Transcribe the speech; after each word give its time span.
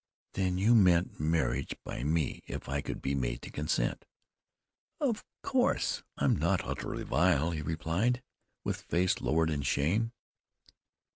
"Then 0.33 0.57
you 0.57 0.73
meant 0.73 1.19
marriage 1.19 1.75
by 1.85 2.03
me, 2.03 2.41
if 2.47 2.67
I 2.67 2.81
could 2.81 3.03
be 3.03 3.13
made 3.13 3.43
to 3.43 3.51
consent?" 3.51 4.03
"Of 4.99 5.23
course. 5.43 6.01
I'm 6.17 6.37
not 6.37 6.65
utterly 6.65 7.03
vile," 7.03 7.51
he 7.51 7.61
replied, 7.61 8.23
with 8.63 8.81
face 8.81 9.21
lowered 9.21 9.51
in 9.51 9.61
shame. 9.61 10.11